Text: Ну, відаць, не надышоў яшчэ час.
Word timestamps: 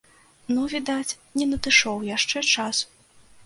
Ну, 0.53 0.63
відаць, 0.73 1.17
не 1.41 1.49
надышоў 1.51 2.03
яшчэ 2.17 2.47
час. 2.57 2.85